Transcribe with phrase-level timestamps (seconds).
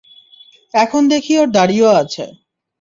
[0.73, 2.25] এখন দেখি ওর দাড়িও আছে।